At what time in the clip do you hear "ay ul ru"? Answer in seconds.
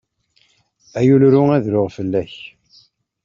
0.99-1.43